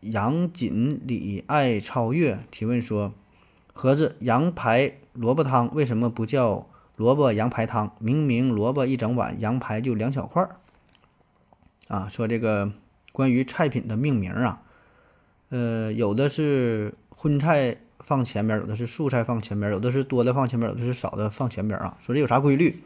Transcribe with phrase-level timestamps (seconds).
[0.00, 3.12] 杨锦鲤爱超越提问说：
[3.72, 7.94] 盒子羊排萝卜汤为什么不叫萝卜羊排汤？
[7.98, 10.56] 明明萝卜一整碗，羊排就两小块儿。
[11.88, 12.72] 啊，说这个
[13.12, 14.62] 关于菜品的命名啊，
[15.48, 21.96] 呃，有的是荤菜放前面，有的是素菜放前面，有的是多的放前面，有的是少的放前面啊。
[22.00, 22.82] 说这有啥规律？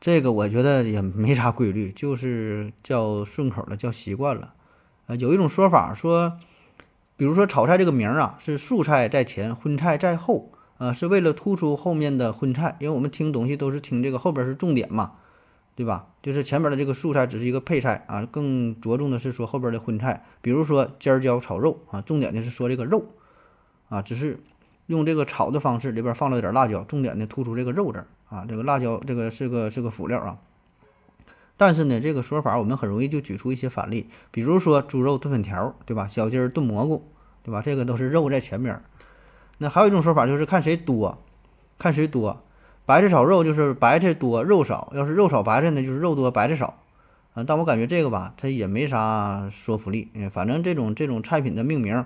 [0.00, 4.54] 这个我觉得也没啥规律，就是叫顺口了，叫习惯了。
[5.16, 6.38] 有一种说法说，
[7.16, 15.12] 比如说炒菜这个名儿啊，是素菜在前，荤菜在后，呃，是为了突出后面的荤菜，因为我们听东西都是听这个后边是重点嘛，
[15.74, 16.06] 对吧？
[16.22, 23.06] 就是前边的这个素菜只是一个配菜啊，更着重的是说后边的荤菜，比如说尖椒炒肉啊，重点的是说这个肉
[23.88, 24.40] 啊，只是
[24.86, 30.38] 用这个炒的方式，里边放了点辣椒，重点的突出这个肉字儿啊，这个辣椒这个是个是个辅料啊。
[31.64, 36.08] 但是呢，这个说法我们很容易就举出一些反例，比如说猪肉炖粉条，对吧？
[36.08, 37.08] 小鸡儿炖蘑菇，
[37.44, 37.62] 对吧？
[37.62, 38.82] 这个都是肉在前面。
[39.58, 41.22] 那还有一种说法就是看谁多，
[41.78, 42.42] 看谁多。
[42.84, 46.80] 白菜炒肉就是白菜多肉少，要是肉少白菜呢，就是肉多白菜少。
[47.34, 50.10] 啊，但我感觉这个吧，它也没啥说服力。
[50.14, 52.04] 嗯，反正这种这种菜品的命名，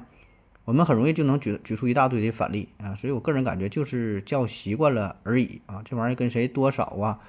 [0.67, 2.95] 我们很容易就能举举出一大堆的反例啊。
[2.95, 5.81] 所以我个人感觉就是叫习惯了而已啊。
[5.83, 7.21] 这玩意儿跟谁多少啊，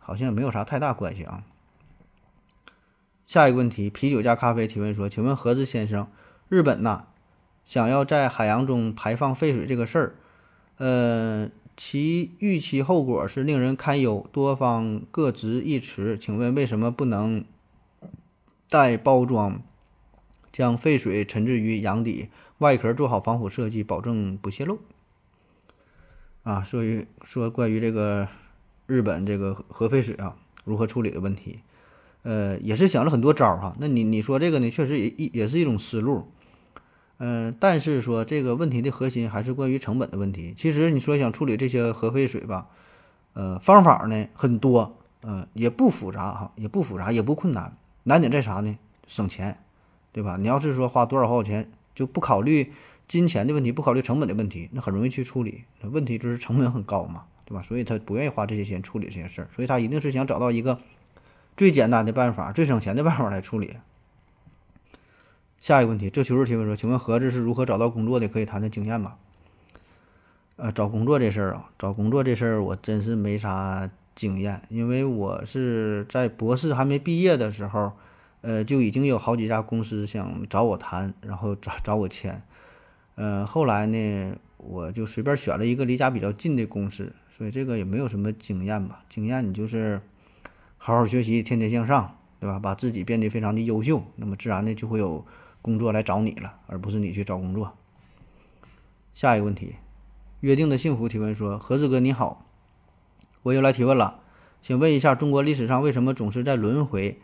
[0.00, 1.44] 好像也没有啥太大关系啊。
[3.26, 6.06] 下一个问题，啤酒加咖啡提问说：“请问盒子先生，
[6.48, 7.06] 日本呐，
[7.64, 10.14] 想要在海洋中排放废水这个事儿，
[10.78, 16.16] 呃，其预期后果是令人堪忧，多方各执一词。
[16.16, 17.44] 请问为什么不能
[18.70, 19.60] 带包装
[20.52, 22.28] 将废水沉置于洋底，
[22.58, 24.78] 外壳做好防腐设计，保证不泄漏？”
[26.44, 28.28] 啊，说于说关于这个
[28.86, 31.58] 日本这个核废水啊如何处理的问题。
[32.26, 33.76] 呃，也是想了很多招儿哈。
[33.78, 36.26] 那你你说这个呢，确实也一也是一种思路。
[37.18, 40.52] 嗯，但是说这个问题的核心还是关于成本的问题。
[40.56, 42.66] 其实你说想处理这些核废水吧，
[43.34, 47.76] 呃，方法呢很多，呃，也不复杂哈，也不复杂，也不困难。
[48.02, 48.76] 难点在啥呢？
[49.06, 49.58] 省钱，
[50.10, 50.36] 对吧？
[50.36, 52.72] 你要是说花多少多少钱，就不考虑
[53.06, 55.62] 金钱的问题，不考虑成本的问题，那很容易去处理。
[55.82, 57.62] 问题就是成本很高嘛，对吧？
[57.62, 60.80] 所以他不愿意花这些钱处理这些事儿，所以他一定是想找到一个。
[61.56, 63.76] 最简单的办法，最省钱的办法来处理。
[65.58, 68.28] 下一个问题，这求助提问说：“请问盒子是如何找到工作的？
[68.28, 69.14] 可以谈谈经验吗？”
[70.56, 77.92] 呃，找工作这事儿啊，找工作这事儿我真是没啥经验，因为我是在博士还没毕业的时候，
[78.42, 82.42] 呃，就已经有好几家公司想找我谈，然后找找我签。
[83.14, 89.02] 呃，后来呢，我就随便选了一个离家比较近的公司，所以这个也没有什么经验吧。
[89.08, 90.02] 经验你就是。
[90.78, 92.60] 好好学习，天天向上，对吧？
[92.60, 95.24] 把自己变得非常的优秀，那么自然的就会有
[95.60, 97.72] 工作来找你了，而不是你去找工作。
[99.14, 99.74] 下一个问题，
[100.40, 102.46] 约定的幸福提问说：何子哥你好，
[103.42, 104.20] 我又来提问了，
[104.62, 107.18] 请问一下，中国历史上为什么总是在轮回？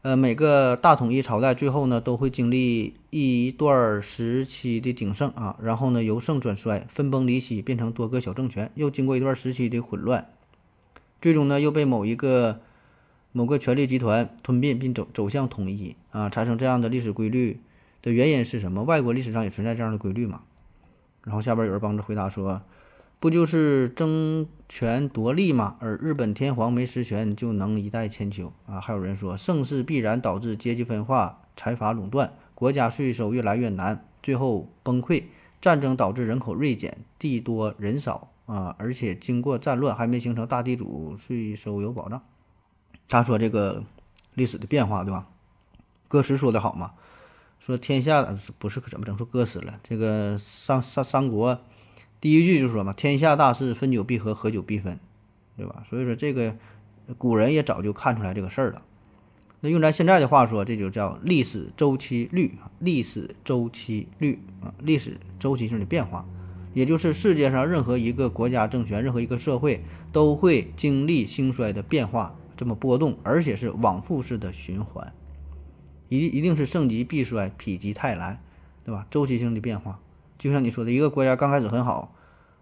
[0.00, 10.28] 呃，每个大统一朝代最后呢，都会经历一段时期的鼎盛啊，然后呢由盛转衰，分崩离析，变成多个小政权，又经过一段时期的混乱，
[11.20, 12.60] 最终呢又被某一个。
[13.32, 17.60] 某个权力集团吞并并走走向统一啊，产生这样的历史规律
[18.02, 18.82] 的原因是什么？
[18.82, 20.42] 外国历史上也存在这样的规律吗？
[21.24, 22.62] 然后下边有人帮着回答说，
[23.18, 25.76] 不就是争权夺利吗？
[25.80, 28.80] 而日本天皇没实权就能一代千秋啊？
[28.80, 35.22] 还有人说，盛世必然导致阶级分化、财阀垄断，国家税收越来越难，最后崩溃。
[35.60, 42.20] 战争导致人口锐减，地多人少啊，而且经过战乱还没形成大地主，税收有保障。
[43.12, 43.84] 他说：“这个
[44.32, 45.28] 历史的变化，对吧？
[46.08, 46.92] 歌词说的好嘛，
[47.60, 48.22] 说天下
[48.58, 49.14] 不是怎么整？
[49.18, 49.78] 说歌词了。
[49.82, 51.60] 这个三三三国
[52.22, 54.98] 第一句就说嘛，天下大势，分久必合，合久必分，
[55.58, 55.84] 对吧？
[55.90, 56.56] 所以说这个
[57.18, 58.80] 古人也早就看出来这个事儿了。
[59.60, 66.24] 那用咱现在的话说，这就叫历史周期率啊，历史周期率啊，历史周期性的变化，
[66.72, 75.12] 也就是世界上任何一个国家政权，任何一个社会都会经历兴衰的变化。”这么波动，而且是往复式的循环，
[76.08, 78.40] 一一定是盛极必衰，否极泰来，
[78.84, 79.04] 对吧？
[79.10, 79.98] 周期性的变化，
[80.38, 82.14] 就像你说的，一个国家刚开始很好，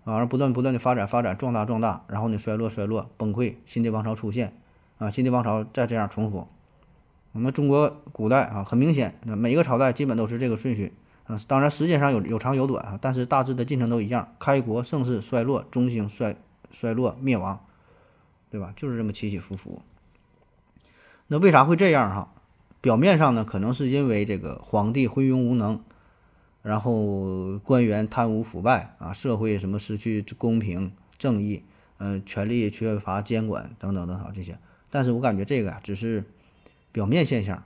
[0.05, 4.57] 啊，然后不断不断的发展发展壮大壮大，然后呢衰落衰落崩溃，新的王朝出现，
[4.97, 6.49] 啊，新的王朝再这样重复。
[7.33, 10.95] 我们中国古代啊，很明显，那每一个朝代基本都是这个顺序，
[11.25, 16.35] 啊，当然时间上有有长有短啊，但是大致的进程都一样：开国、盛世、衰落、中兴、衰
[16.71, 17.61] 衰落、灭亡，
[18.49, 18.73] 对吧？
[18.75, 19.83] 就是这么起起伏伏。
[21.33, 22.33] 那为啥会这样哈？
[22.81, 25.81] 表面上呢，可能是因为这个皇帝昏庸无能，
[26.63, 31.63] 然后官员贪污腐败啊，社会什么失去公平正义，
[31.99, 34.59] 嗯，权力缺乏监管等等等等这些。
[34.91, 36.25] 但是我感觉这个啊，只是
[36.91, 37.63] 表面现象，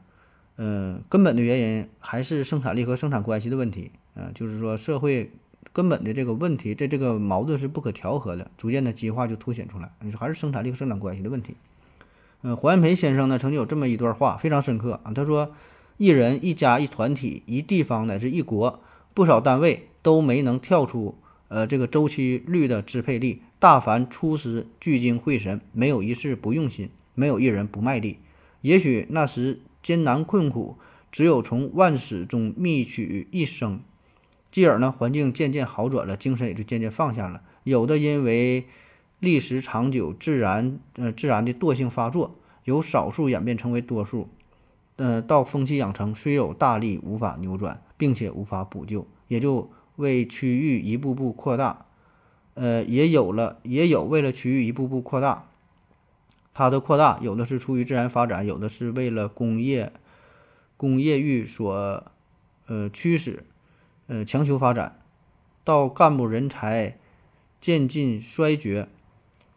[0.57, 5.31] 嗯，根本的原因还是生产力和生产关系的问题，嗯，就是说社会
[5.73, 11.57] 根本的这个问题，这这个矛盾是不可调和的，逐渐的激化就凸显出来，你说还是生产力和生产关系的问题。
[12.47, 15.13] 嗯，黄炎培先生呢曾经有这么一段话，非常深刻啊。
[15.15, 15.55] 他说
[15.97, 18.81] ：“一人、一家、一团体、一地方乃至一国，
[19.15, 21.17] 不少单位都没能跳出
[21.49, 23.41] 呃这个周期率的支配力。
[23.59, 28.19] 大凡出师聚精会神，没有一事不用心，没有一人不卖力。
[28.61, 30.77] 也许那时艰难困苦，
[31.11, 33.81] 只有从万死中觅取一生，
[34.51, 37.41] 继而呢环境渐渐好转了，精神也就渐渐放下了。
[37.63, 38.67] 有的因为……”
[39.21, 44.29] 历时长久，自然呃自然的惰性发作，由少数演变成为多数，
[44.97, 51.87] 呃到风气养成，虽有大力无法扭转，并且无法补救，也就为区域一步步扩大，
[52.55, 55.49] 呃也有了也有为了区域一步步扩大，
[56.53, 59.93] 它的扩大有的是出于自然发展，有的是为了工业
[60.77, 62.05] 工业域所
[62.67, 63.45] 呃驱使，
[64.07, 65.01] 呃强求发展，
[65.65, 66.99] 到干部人才
[67.59, 68.89] 渐进衰绝。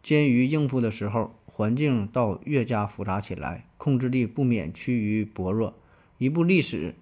[0.02, 5.74] 艰于应付的时候，环境倒越加复杂起来，控制力不免趋于薄弱。
[6.18, 6.94] 一部历史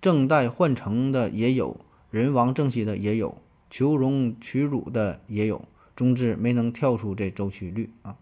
[0.00, 3.38] 正待换成的也有，人亡政息的也有，
[3.68, 8.16] 求荣取辱的也有，总之没能跳出这周期率啊！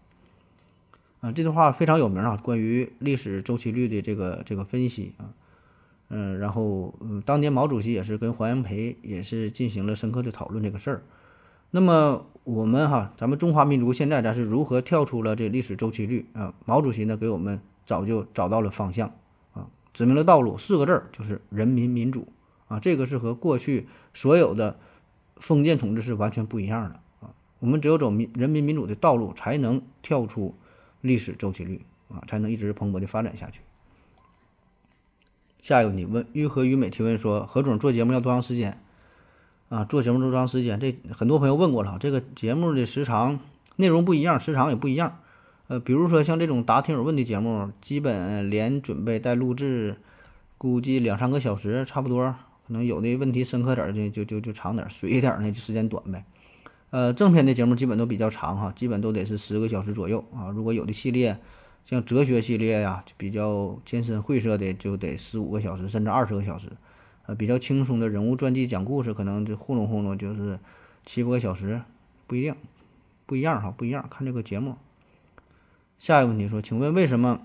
[1.21, 5.33] 啊，这段话非常有名啊，关于历史周期率的这个这个分析啊，
[6.09, 11.03] 嗯，然后嗯，当年毛主席也是跟黄炎培也是进行了深刻的讨论这个事儿。
[11.71, 16.53] 那么我们哈，咱们中华民族现在咱是如何跳出了这历史周期率啊？
[16.65, 19.11] 毛主席呢给我们早就找到了方向
[19.53, 22.27] 啊，指明了道路，四个字儿就是人民民主
[22.67, 22.79] 啊。
[22.79, 24.77] 这个是和过去所有的
[25.37, 27.33] 封建统治是完全不一样的啊。
[27.57, 30.53] 我们只有走民人民民主的道路，才能跳出
[31.01, 33.61] 历史周期率啊，才能一直蓬勃的发展下去。
[35.63, 38.79] 下一个问题问玉和于美提问说，何总做节目要多长时间？
[39.69, 40.79] 啊，做节目多长时间？
[40.79, 41.97] 这很多朋友问过了。
[41.99, 43.39] 这个节目的时长、
[43.77, 45.19] 内容不一样，时长也不一样。
[45.67, 49.97] 呃，比如说像这种答听友问的节目，基本连准备带录制，
[50.57, 52.35] 估计两三个小时差不多。
[52.67, 56.25] 可能有的问题深刻点的，就就就长点；水一点的，就时间短呗。
[56.91, 60.49] 呃，正片的节目基本都比较长哈，基本都得是十个小时左右啊。
[60.49, 61.37] 如果有的系列，
[61.83, 66.69] 像哲学系列呀，比较艰深晦涩的，就得十五个小时，甚至二十个小时。
[67.27, 70.59] 呃，比较轻松的人物传记讲故事，可能就糊弄糊弄，就是
[71.05, 71.81] 七八个小时，
[72.27, 72.55] 不一定，
[73.25, 74.75] 不一样哈，不一样，看这个节目。
[75.97, 77.41] 下一个问题说，请问为什么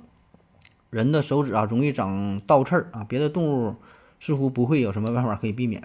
[0.90, 3.06] 人的手指啊容易长倒刺儿啊？
[3.08, 3.76] 别的动物
[4.18, 5.82] 似乎不会有什么办法可以避免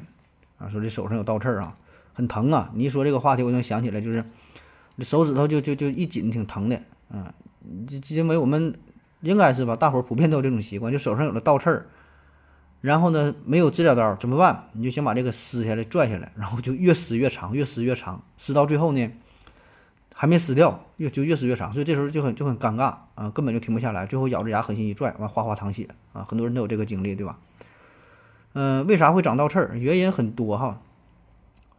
[0.58, 0.68] 啊？
[0.68, 1.78] 说这手上有倒刺儿啊，
[2.14, 2.72] 很疼啊。
[2.74, 4.26] 你一说这个话题，我就想起来，就是
[5.00, 7.34] 手指头就就就一紧，挺疼的啊。
[8.10, 8.78] 因为我们
[9.22, 11.86] 应该是吧，大伙儿普遍都有这种习惯，就手上有了倒刺儿。
[12.86, 14.70] 然后呢，没有指甲刀怎么办？
[14.74, 19.12] 你就先把这个撕下来、拽下来，然后就越撕越长，越撕越长，撕到最后呢，
[20.14, 27.40] 还没撕掉，越就越撕越长，所以这时候就很就很尴尬啊，根本就停不下来，最后咬着牙狠心一拽，完哗哗淌血啊，很多人都有这个经历，对吧？
[28.54, 29.76] 嗯，为啥会长倒刺儿？
[29.76, 30.80] 原因很多哈。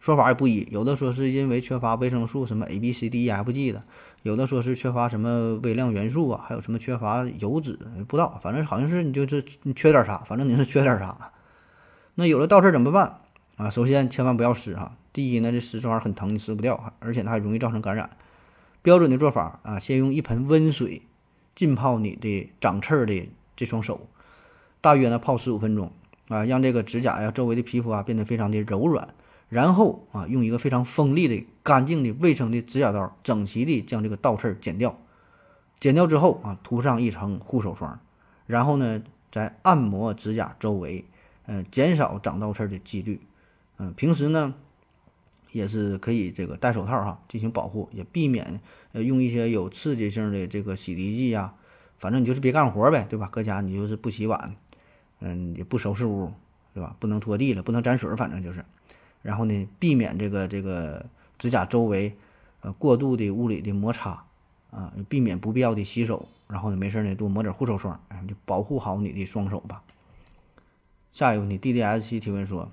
[0.06, 3.80] 说法也不一，有的说是因为缺乏维生素，什么 A、B、C、D、E、F、G 的；
[4.22, 11.32] 有的说是缺乏什么微量元素啊，还有什么缺乏油脂，不知道，反正好像是你就是你缺点啥，反正你是缺点啥。
[12.14, 13.18] 那有了倒刺怎么办
[13.56, 13.68] 啊？
[13.68, 18.08] 首先千万不要撕哈，第一呢，这撕这玩意儿很疼，你撕不掉，而且它还容易造成感染。
[18.82, 21.02] 标准的做法啊，先用一盆温水
[21.56, 24.06] 浸泡你的长刺儿的这双手，
[24.80, 25.90] 大约呢泡十五分钟
[26.28, 29.08] 啊，让这个指甲呀周围的皮肤啊变得非常的柔软。
[29.48, 34.98] 然后啊，用一个非常锋利的、干净的、卫生的指甲刀，整齐地将这个倒刺剪掉。
[35.78, 38.00] 剪掉之后啊，涂上一层护手霜，
[38.46, 41.04] 然后呢，再按摩指甲周围，
[41.46, 43.20] 嗯，减少长倒刺的几率。
[43.78, 44.54] 嗯，平时呢，
[45.52, 48.60] 也是可以这个戴手套哈，进行保护，也避免
[48.92, 51.54] 呃用一些有刺激性的这个洗涤剂呀。
[51.98, 53.28] 反正你就是别干活呗，对吧？
[53.30, 54.56] 搁家你就是不洗碗，
[55.20, 56.32] 嗯，也不收拾屋。
[56.74, 56.94] 对吧？
[57.00, 58.62] 不能拖地了，不能沾水，反正就是。
[59.26, 61.04] 然后呢，避免这个这个
[61.36, 62.16] 指甲周围
[62.60, 64.22] 呃过度的物理的摩擦
[64.70, 66.28] 啊，避免不必要的洗手。
[66.46, 69.82] 然后呢，没事呢多抹点护手霜，哎，就保护好你的双手吧。
[71.10, 72.70] 下一个问题，D D S 七提问说，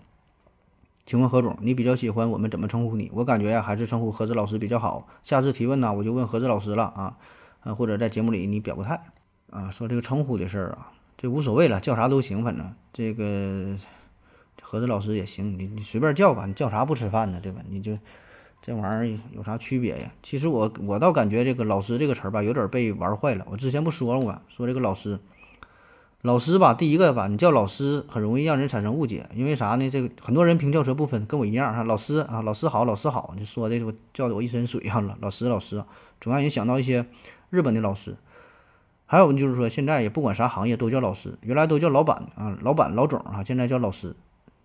[1.08, 3.10] 请问何总，你比较喜欢我们怎么称呼你？
[3.16, 5.08] 我感觉呀，还是称呼何子老师比较好。
[5.24, 7.18] 下次提问呢，我就问何子老师了啊，
[7.64, 9.02] 呃，或者在节目里你表个态
[9.50, 13.76] 啊，说这个称呼的事儿啊，这无所谓了，叫啥都行，反正这个。
[14.62, 17.62] 何子老师也行，你你随便叫吧，你叫啥不吃饭呢，对吧？
[17.70, 17.98] 你就
[18.62, 20.12] 这玩意儿有啥区别呀？
[20.24, 23.46] 其实我我倒感觉这个“老师”这个词儿吧，有点被玩坏了。
[23.52, 24.42] 我之前不说了吗？
[24.48, 25.20] 说这个老师，
[26.22, 29.90] 老师吧，第一个吧，你叫老师很容易让人产生误解，因为啥呢？
[29.90, 31.84] 这个很多人平翘舌不分，跟我一样哈。
[31.84, 35.18] 老师啊，老师好，老师好，你说的我叫的我一身水哈了。
[35.20, 35.84] 老师，老师，
[36.22, 37.06] 总让人想到一些
[37.50, 38.16] 日本的老师。
[39.06, 44.16] 还有就是说，现在也不管啥行业都叫老师，原来都叫老板啊，老板、老总啊，现在叫老师。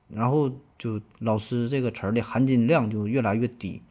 [0.09, 3.83] 然后就老师这个词儿的含金量就越来越低，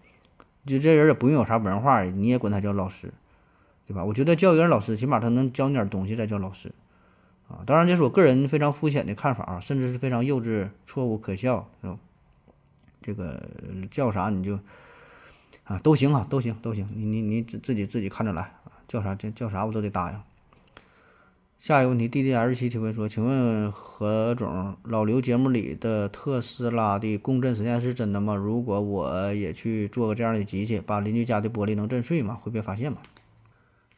[0.66, 3.14] 就这人也不用有啥文化，你也管他叫老师，
[3.86, 4.04] 对吧？
[4.04, 6.74] 我觉得教育人老师，起码他能教你点东西再叫老师，
[7.48, 11.98] 啊，当然这是我个人非常肤浅的看法啊，甚至是非常幼稚、错误、可笑，是吧？
[13.02, 13.42] 这个
[13.92, 14.60] 叫啥你就
[15.64, 20.20] 啊都行啊，都行都行，你你你自自己自己看着来啊，叫啥叫叫啥我都得答应。
[21.60, 28.36] 下一个问题，D D L 七提问说：“请问何总，老刘节目里的特斯拉的共振实验是真的吗？
[28.36, 32.38] 如果我也去做个这样的机器，把邻居家的玻璃能震碎吗？
[32.40, 33.00] 会被发现吗？”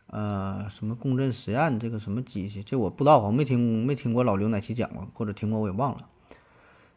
[0.08, 1.78] 呃，什么共振实验？
[1.78, 2.64] 这个什么机器？
[2.64, 6.08] 这我不知道，我没听没听过老刘哪期讲过，或者听过我也忘了。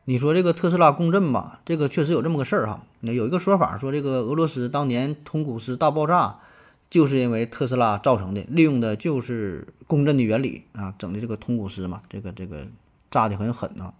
[0.05, 2.85] 你说这个特斯拉共振吧，这个确实有这么个事儿哈。
[3.01, 6.39] 那有一个说法说，这个俄罗斯当年通古斯大爆炸。
[6.93, 12.69] 就是因为特斯拉造成的，利用的就是共振的原理啊，整的这个通古斯嘛，这个这个
[13.11, 13.95] 炸的很狠呐。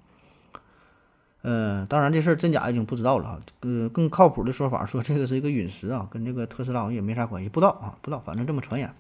[1.41, 3.41] 呃，当然这事儿真假已经不知道了哈。
[3.61, 8.95] 呃，更靠谱的说法说这个是一个陨石啊，跟这个特斯拉好像也没啥关系，不知道啊，不知道，反正这么传言。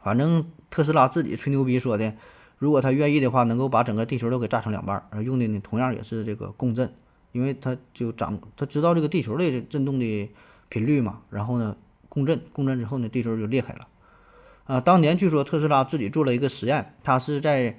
[0.00, 2.14] 反正特斯拉自己吹牛逼说的，
[2.58, 6.94] 如果他愿意的话，能够把整个地球都给炸成两半，而用的呢同样也是这个共振，
[7.32, 10.30] 因为他就掌他知道这个地球的震动的
[10.68, 11.76] 频率嘛，然后呢。
[12.14, 13.88] 共振，共振之后呢，地球就裂开了。
[14.66, 17.76] 啊，当年据说特斯拉自己做了一个实验，他是在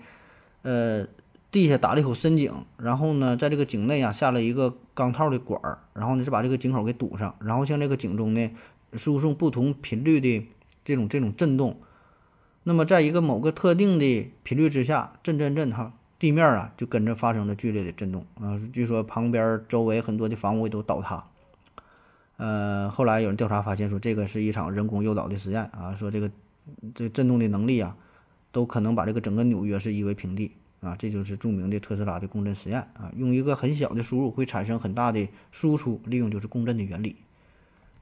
[0.61, 1.07] 呃
[1.49, 8.51] 地下打了一口深井，然后呢，在这个井内啊下了一个钢套的管儿，然后呢是把这个井口给堵上，然后向这个井中呢
[8.93, 10.47] 输送不同频率的
[10.83, 11.79] 这种这种震动。
[12.65, 18.59] 那么在一个某个特定的频率之下，震震震哈，地面啊就跟着发生了剧烈的震动啊。
[18.73, 21.25] 据说旁边周围很多的房屋都倒塌。
[22.37, 26.29] 呃，后来有人调查发现，说这个是一场人工诱导的实验啊，说这个
[26.93, 27.95] 这震动的能力啊，
[28.51, 30.51] 都可能把这个整个纽约是夷为平地
[30.81, 37.15] 啊，这就是著名的特斯拉的共振实验啊，用一个很小的输入会产生很大的输出，利用就是共振的原理。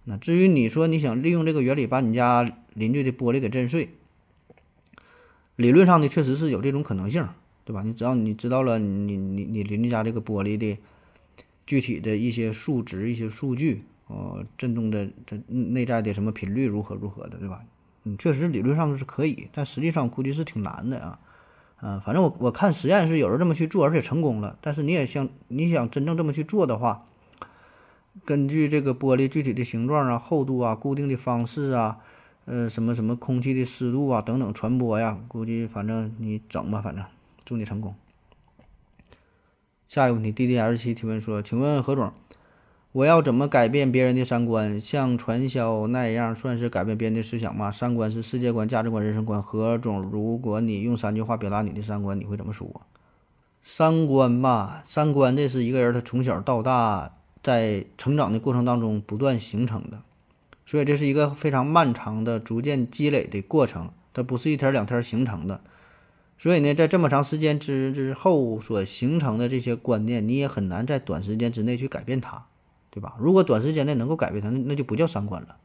[0.05, 3.89] 那至于你说你想利用这个原理把你家邻居的玻璃给震碎，
[5.57, 7.27] 理论上呢确实是有这种可能性，
[7.65, 7.83] 对吧？
[7.83, 10.79] 你只要你知道了你你你邻居家这个玻璃的
[11.67, 13.83] 具体的一些数值、一些数据。
[14.13, 17.63] 呃，震动的这内在的什么频率如何如何的，对吧？
[18.03, 21.19] 嗯，确实理论上是可以，但实际上估计是挺难的啊。
[21.81, 24.57] 嗯，反正我我看实验是有人这么去做，而且成功了。
[24.61, 27.05] 但是你也想你想真正这么去做的话，
[28.23, 31.97] 根据这个玻璃具体的形状啊、厚度啊、固定的方式啊、
[32.45, 37.03] 呃什么什么空气的湿度啊等等传播呀，估计反正你整吧，反正
[37.43, 37.95] 祝你成功。
[39.87, 42.11] 下一个问题，DDR 七提问说，请问何总？
[42.93, 44.79] 我要怎么改变别人的三观？
[44.79, 47.71] 像传销那样算是改变别人的思想吗？
[47.71, 49.41] 三观是世界观、价值观、人生观。
[49.41, 52.81] 何总，如果你用三句话表达你的三观，你会怎么说？
[53.63, 60.03] 三观吧，三观这是一个人他从小到大在成长的过程当中不断形成的，
[60.63, 65.61] 所以这是一个非常漫长的、逐渐积累的过程，它不是一天两天形成的。
[66.37, 72.45] 所以呢，在这么长时间之之后所形成的这些观念，你也很难在短时间之内去改变它。
[72.93, 73.15] 对吧？
[73.17, 75.57] 如果短时间内能够改变它，那那就不叫三观了，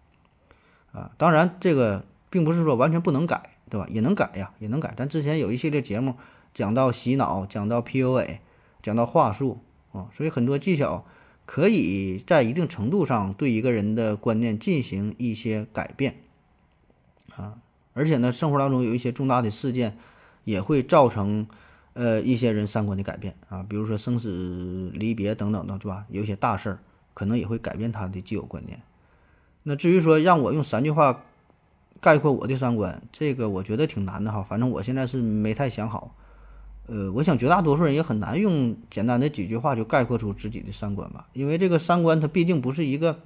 [0.92, 3.86] 啊，当然这个并不是说完全不能改，对吧？
[3.90, 4.94] 也能改呀，也能改。
[4.96, 6.14] 但之前有一系列节目
[6.54, 8.38] 讲到洗脑，讲到 PUA，
[8.80, 9.58] 讲到话术
[9.92, 11.04] 啊，所以很多技巧
[11.44, 16.22] 可以在一定程度上对一个人的观念进行一些改变，
[17.36, 17.58] 啊，
[17.92, 19.98] 而且呢，生活当中有一些重大的事件
[20.44, 21.46] 也会造成
[21.92, 26.06] 呃一些人三观的改变啊，比如说生死离别等等的，对吧？
[26.08, 26.78] 有些大事儿。
[27.18, 28.80] 可能也会改变他的既有观念。
[29.64, 31.24] 那至于说让我用三句话
[32.00, 34.40] 概括我的三观，这个我觉得挺难的哈。
[34.40, 36.14] 反正我现在是没太想好。
[36.86, 43.18] 呃，我想绝大多数人也很难用简单的几句话就概括出自己的三观吧，因为这个三观它毕竟不是一个，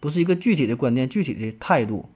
[0.00, 2.08] 不是一个具体的观念、具体的态度，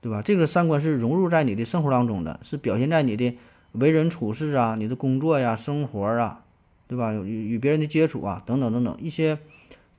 [0.00, 0.22] 对吧？
[0.22, 3.36] 这个三观是融入在你的生活当中的，是表现在你的
[3.72, 6.40] 为人处事啊、你的工作呀、生活啊，
[6.88, 7.12] 对吧？
[7.12, 9.38] 与与别人的接触啊，等等等等一些。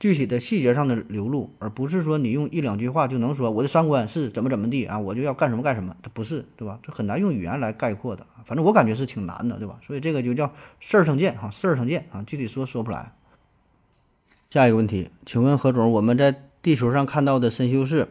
[0.05, 6.77] 具体的细节上的流露，而不是说你用一两句话就能说我的三观是怎么怎么地啊，我就要干什么干什么，它不是，对吧？
[6.83, 9.79] 这很难用语言来概括的，反正我感觉是挺难的，对吧？
[9.81, 13.13] 所以这个就叫事儿成见哈，事儿成见啊，具体说说不来。
[14.51, 18.07] 下一个问题，请问何总，我们在地球上看到的深修士，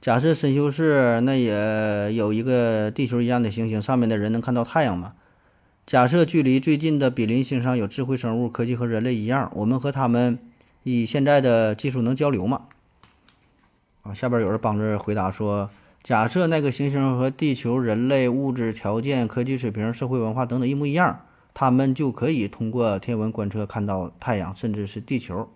[0.00, 5.12] 假设深修士那也有一个地球一样的行星，上面的人能看到太阳吗？
[5.84, 10.38] 假设距离最近的比邻星上有智慧生物，科技和人类一样，我们和他们。
[10.84, 12.66] 以现在的技术能交流吗？
[14.02, 15.70] 啊，下边有人帮着回答说：
[16.02, 21.20] 假设那个行星和地球人类物质条件、科技水平、社会文化等等一模一样，
[21.54, 25.48] 他们就可以通过天文观测看到太阳，甚至是地球。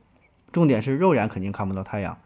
[0.50, 2.16] 重点是肉眼肯定看不到太阳。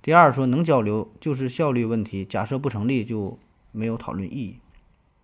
[0.00, 3.36] 第二说能交流就是效率问题，假设不成立就
[3.72, 4.58] 没有讨论意义。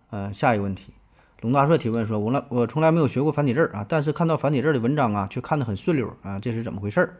[0.09, 0.91] 呃，下一个问题。
[1.39, 7.15] 龙大帅提问说：“我来，我从来没有学过繁体字啊，但是看到繁体字的文章啊，却看得很顺溜啊，这是怎么回事儿？”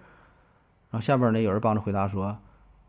[0.91, 2.39] 然后下边呢，有人帮着回答说：“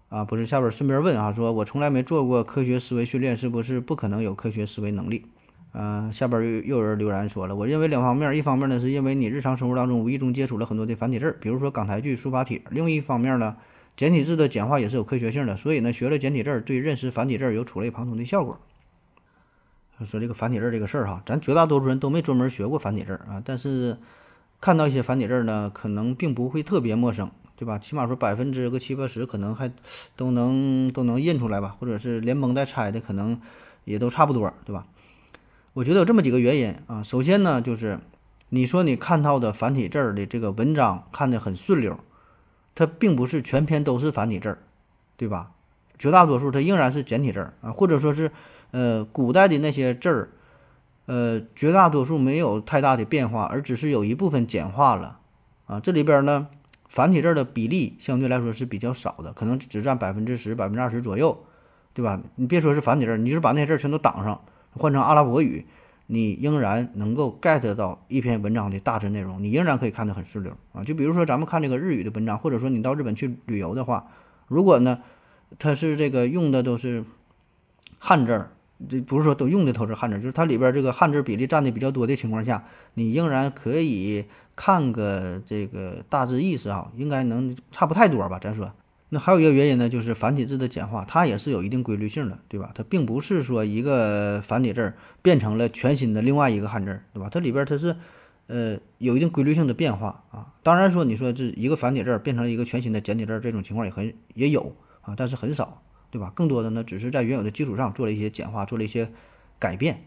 [0.08, 5.26] 啊，不是，下边顺便问啊，说我从来没做过科学思维训练，是不是不可能有科学思维能力？”
[5.72, 13.56] 嗯，下边又又有人留言说了：“我认为两方面，一方面呢，是因为你日常生活当中无意中接触了很多的繁体字，比如说港台剧、书法帖；另一方面呢，
[13.94, 18.58] 简体字的简化也是有科学性的，所以呢，学了简体字对认识繁体字有触类旁通的效果。”
[20.04, 23.98] 说这个繁体字这个事儿哈，咱绝大多数人都没专门学过繁体字啊，但是
[24.58, 27.78] 看到一些繁体字呢，可能并不会特别陌生，对吧？
[27.78, 29.70] 起码说百分之个七八十可能还
[30.16, 33.38] 都能都能印出来吧，或者是连蒙带猜的，可能
[33.84, 34.86] 也都差不多，对吧？
[35.74, 37.02] 我觉得有这么几个原因啊。
[37.02, 38.00] 首先呢，就是
[38.48, 42.00] 你说你看到的繁体字儿的这个文章看得很顺溜，
[42.74, 44.58] 它并不是全篇都是繁体字儿，
[45.18, 45.50] 对吧？
[45.98, 48.30] 绝大多数它仍然是简体字儿啊，或者说是。
[48.72, 50.28] 呃，古代的那些字儿，
[51.06, 55.18] 呃，绝大多数没有太大的变化，而只是有一部分简化了
[55.66, 55.80] 啊。
[55.80, 56.46] 这里边呢，
[56.90, 61.44] 繁体字的比例相对来说是比较少的，可能只占百分之十、百分之二十左右，
[61.94, 62.20] 对吧？
[62.34, 65.64] 你别说是繁体字，你就是把那些字全都挡上，换成阿拉伯语，
[66.08, 70.82] 你仍然能够 get 到一篇文章的大致内容，你仍然可以看得很顺溜啊。
[70.82, 74.08] 就比如说咱们看这个日语的文章，或者说你到日本去旅游的话，
[74.48, 75.00] 如果呢，
[75.60, 77.04] 它是这个用的都是
[78.00, 78.50] 汉字儿。
[78.88, 82.64] 这不是说都用的都是汉字，就是它里边这个汉字比例占的比较多的情况下，
[82.94, 84.24] 你仍然可以
[84.56, 88.38] 看个这个大致意思啊，应该能差不太多吧？
[88.38, 88.72] 咱说，
[89.10, 92.70] 那还有一个原因呢，就是繁体字的简化，它也是有一定规律性的，对吧？
[92.74, 97.28] 它并不是说一个繁体字变成了全新的另外一个汉字，对吧？
[97.30, 97.96] 它里边它是
[98.46, 100.54] 呃有一定规律性的变化啊。
[100.62, 105.82] 当然说你说这一个繁体字变成了一个全新的简体字这种情况也很也有啊，但是很少。
[106.10, 106.32] 对吧？
[106.34, 109.10] 更多的呢，只是在原有的基础上做了一些简化，做了一些
[109.58, 110.02] 改变，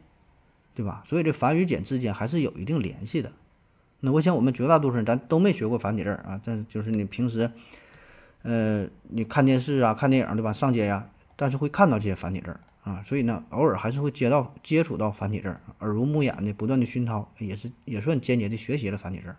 [0.75, 1.01] 对吧？
[1.05, 3.31] 所以这繁与简之间还是有一定联系的。
[4.01, 7.49] 那我想我们绝大多数人咱都没学过繁体字啊，但就是你平时，
[8.41, 10.51] 呃，你看电视啊、看电影对吧？
[10.51, 19.33] 上街呀，但是会看到这些繁体字啊，所以呢，偶尔还是会接到接触到繁体字，耳濡目染的不断的熏陶，也是也算间接的学习了繁体字。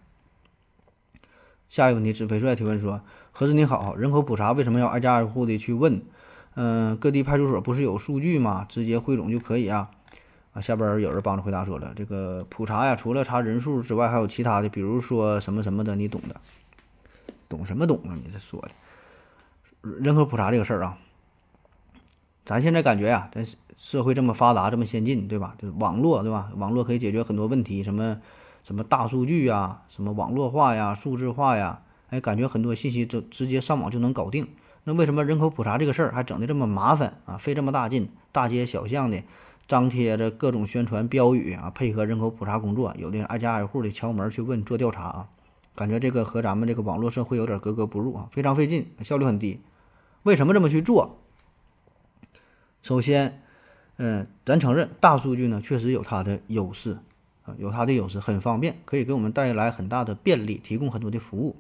[1.68, 6.00] 下一个问题，纸飞帅提问说：何子你好，人口普查为什么要挨家挨户的去问？
[6.55, 8.64] 嗯，各地派出所不是有数据吗？
[8.69, 9.90] 直接汇总就可以啊。
[10.53, 16.40] 啊，下边有人帮着回答说了，这个普查呀，除了查人数之外，还有其他的，比如说什么什么的，你懂的。
[17.49, 18.17] 懂什么懂啊？
[18.25, 20.97] 你这说的，人口普查这个事儿啊，
[22.45, 23.45] 咱现在感觉呀，咱
[23.77, 25.57] 社会这么发达，这么先进，对吧？
[25.59, 26.51] 就是网络，对吧？
[26.57, 28.21] 网络可以解决很多问题，什么
[28.62, 34.49] 什么大数据呀，什么网络化呀，数字化呀，哎，感觉很多信息就直接上网就能搞定。
[34.85, 37.38] 那为什么人口普查这个事儿还整的这么麻烦啊？
[37.38, 39.23] 费这么大劲，大街小巷的
[39.66, 45.29] 张贴着各种宣传标语啊，配合人口普查工作，有的挨家挨户的敲门去问做调查啊，
[45.75, 49.61] 感觉这个和咱们这个网络社会有点格格不入啊，非常费劲，效率很低。
[50.23, 51.18] 为什么这么去做？
[52.83, 53.40] 首先，
[53.97, 56.99] 嗯，咱承认大数据呢确实有它的优势
[57.44, 61.57] 啊，有它的优势，很方便，可以给我们带来很大的便利，提供很多的服务。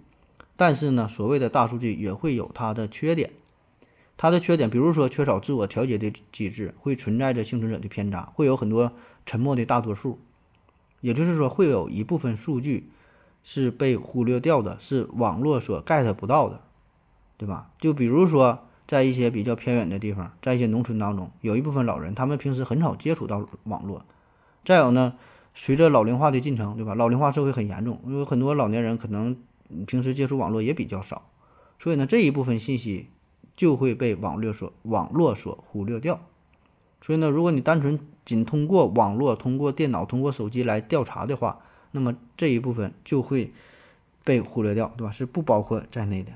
[0.56, 3.30] 但是呢，所谓的大数据也会有它的缺点，
[4.16, 8.92] 它的缺点，比如说缺少自我调节的机制，会存在着幸存者的偏差，会有很多
[9.26, 10.18] 沉默的大多数，
[11.00, 12.88] 也就是说，会有一部分数据
[13.42, 16.60] 是被忽略掉的，是网络所 get 不到的，
[17.36, 17.70] 对吧？
[17.80, 24.04] 就比如说，在一些比较偏远的地方，在一些农村当中，有一部分老人，他们平时很少接触到网络，
[24.64, 25.14] 再有呢，
[25.52, 26.94] 随着老龄化的进程，对吧？
[26.94, 29.36] 老龄化社会很严重，因为很多老年人可能
[29.86, 31.30] 平时接触网络也比较少，
[31.78, 33.08] 所以呢，这一部分信息
[33.56, 36.20] 就会被网络所网络所忽略掉。
[37.00, 43.52] 所以呢，如果你单纯仅通过网络、通过电脑、通过手机来调查的话，那么这一部分就会
[44.24, 45.10] 被忽略掉，对吧？
[45.10, 46.32] 是不包括在内的。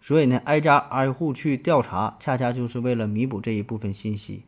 [0.00, 4.42] 所以呢，挨家挨户去调查，恰恰就是为了弥补这一部分信息，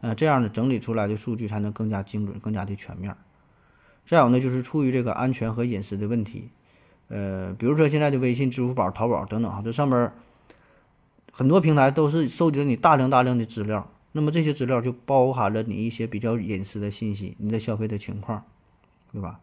[0.00, 3.16] 呃，这样的整理出来的数据才能更加精准、更加的全面。
[4.06, 6.50] 再有呢，就是出于这个安全和隐私的问题，
[7.10, 10.10] 呃，比如说现在的微信、支付宝、淘宝等等啊，这上面
[11.30, 18.42] 很多平台都是收集了你大量大量的资料，那么这些资料就包含了你一些比较隐私的信息，你的消费的情况，
[19.12, 19.40] 对吧？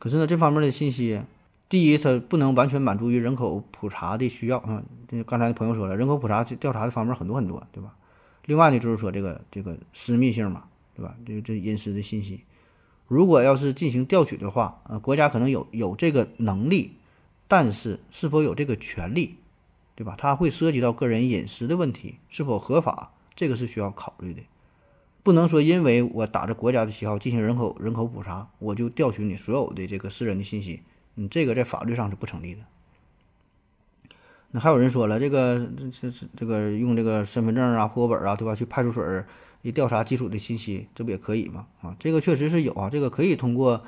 [0.00, 1.22] 可是呢，这方面的信息。
[1.68, 4.82] 第一，它不能完全满足于人口普查的需要啊。
[5.08, 7.94] 就刚才朋友说了，人口普查调查的方面很多很多，对吧？
[8.46, 10.64] 另外呢，就是说这个这个私密性嘛，
[10.96, 11.14] 对吧？
[11.24, 12.40] 这这隐私的信息，
[13.06, 16.94] 如果要是进行调取的话，呃，国家可能有有这个能力，
[17.50, 19.34] 但是是否有这个权利，
[19.96, 20.14] 对吧？
[20.16, 24.40] 它会涉及到个人隐私的问题，是否合法，这个是需要考虑的。
[25.24, 30.82] 不能说因为我打着国家的旗号进行人口人口普查，我就调取你所有的这个私人的信息。
[31.14, 32.60] 你这个在法律上是不成立的。
[34.52, 38.54] 那还有人说了，这个这这这个用这个身份证啊、户口本啊，对吧？
[38.54, 39.04] 去派出所
[39.62, 41.66] 一调查基础的信息，这不也可以吗？
[41.82, 43.82] 啊，这个确实是有啊，这个可以通过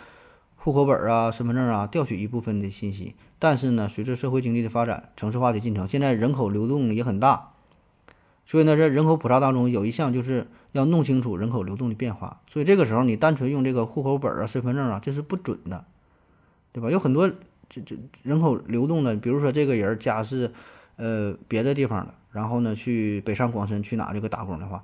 [0.62, 3.16] 户口本啊、身份证啊调取一部分的信息。
[3.40, 7.54] 但是呢，随着社会经济的发展、城市化的进程，现在人口流动也很大，
[8.46, 12.40] 所以呢，在人口普查当中有一项就是要弄清楚人口流动的变化。
[12.46, 15.84] 所以这个时候你单纯用这个户口本啊、身份证啊，这是不准的。
[16.74, 16.90] 对吧？
[16.90, 17.28] 有很多
[17.68, 20.50] 这这人口流动的，比如说这个人家是
[20.96, 24.82] 呃别的地方的，然后呢去北上广深去哪这个打工的话，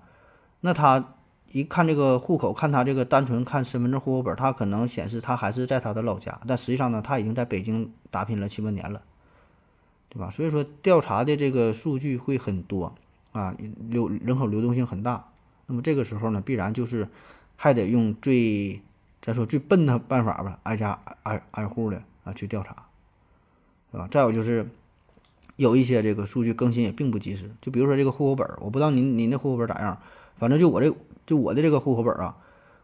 [0.61, 1.15] 那他
[1.53, 9.03] 一看这个户口，看他这个单纯看身份证户口本，他可能显示他还是在他的老家，但实际上呢他已经在北京打拼了七八年了，
[10.09, 10.31] 对吧？
[10.31, 12.95] 所以说调查的这个数据会很多
[13.33, 13.57] 啊，
[13.89, 15.29] 流人口流动性很大，
[15.67, 17.09] 那么这个时候呢必然就是
[17.57, 18.81] 还得用最。
[19.21, 22.87] 再说最笨的办法吧，挨家挨挨户的啊去调查，
[23.91, 24.09] 对吧？
[24.11, 24.71] 再有就是
[25.57, 30.01] 有一些这个数据更新也并不及时，就比如说这个户口本，我不知道您您的户口本咋样，
[30.39, 30.95] 反正就我这
[31.27, 32.37] 就我的这个户口本啊，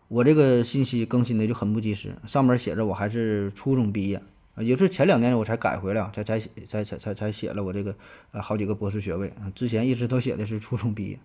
[0.08, 4.22] 我这个信息更新的就很不及时，上面写着我还是初中毕业
[4.54, 7.96] 啊，也是前两年我才改回来，才才才才才才写了我这个
[8.32, 11.18] 呃好几个博士学位啊，之前一直都写的是初中毕业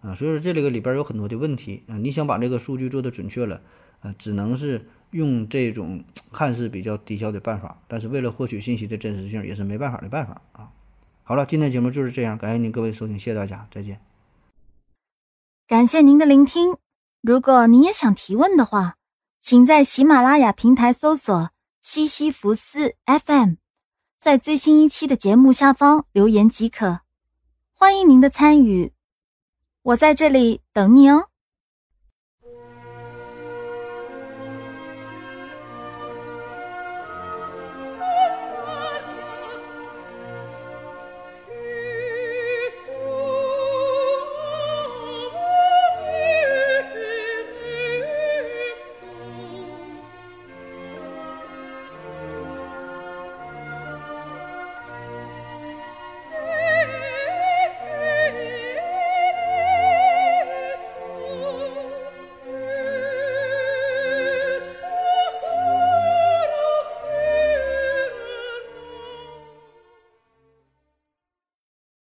[0.00, 3.60] 啊，所以说这里个里边有很多的问题啊，你想把这个数据做的准确了。
[4.00, 10.70] 啊，只能是用这种看似比较低效的办法，但是为了获取信息的真实性，也是没办法的办法啊。
[11.22, 14.09] 好了，今天节目就是这样，感谢您各位收听，谢谢大家，再见。
[15.70, 16.78] 感谢您的聆听。
[17.20, 18.96] 如果您也想提问的话，
[19.40, 23.52] 请在喜马拉雅平台搜索“西西弗斯 FM”，
[24.18, 27.02] 在最新一期的节目下方留言即可。
[27.72, 28.92] 欢迎您的参与，
[29.82, 31.28] 我在这里等你哦。